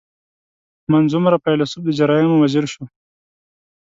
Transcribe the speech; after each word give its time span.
•منځ 0.91 1.09
عمره 1.17 1.37
فېلېسوف 1.43 1.81
د 1.85 1.89
جرایمو 1.99 2.35
وزیر 2.43 2.65
شو. 2.73 2.83